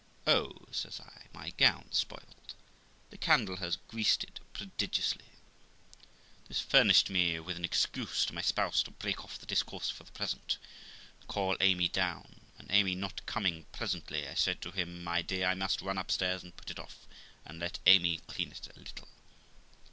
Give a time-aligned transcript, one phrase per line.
[0.25, 2.55] 'Oh!' says I,' my gown's spoiled;
[3.11, 5.29] the candle has greased it prodigiously.'
[6.47, 10.03] This furnished me with an excuse to my spouse to break off the discourse for
[10.03, 10.57] the present,
[11.19, 15.45] and call Amy down; and Amy not coming presently, I said to him, 'My dear,
[15.47, 17.05] I must run upstairs and put it off,
[17.45, 19.07] and let Amy clean it a little.'